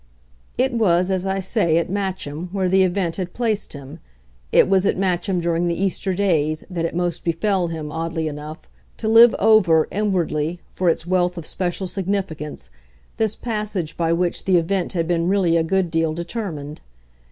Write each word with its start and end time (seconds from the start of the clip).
It 0.57 0.73
was, 0.73 1.11
as 1.11 1.27
I 1.27 1.39
say, 1.39 1.77
at 1.77 1.87
Matcham, 1.87 2.49
where 2.51 2.67
the 2.67 2.81
event 2.81 3.17
had 3.17 3.35
placed 3.35 3.73
him, 3.73 3.99
it 4.51 4.67
was 4.67 4.83
at 4.83 4.97
Matcham 4.97 5.39
during 5.39 5.67
the 5.67 5.79
Easter 5.79 6.11
days, 6.11 6.63
that 6.71 6.85
it 6.85 6.95
most 6.95 7.23
befell 7.23 7.67
him, 7.67 7.91
oddly 7.91 8.27
enough, 8.27 8.67
to 8.97 9.07
live 9.07 9.35
over, 9.37 9.87
inwardly, 9.91 10.59
for 10.71 10.89
its 10.89 11.05
wealth 11.05 11.37
of 11.37 11.45
special 11.45 11.85
significance, 11.85 12.71
this 13.17 13.35
passage 13.35 13.95
by 13.95 14.11
which 14.11 14.45
the 14.45 14.57
event 14.57 14.93
had 14.93 15.07
been 15.07 15.29
really 15.29 15.55
a 15.55 15.61
good 15.61 15.91
deal 15.91 16.15
determined. 16.15 16.81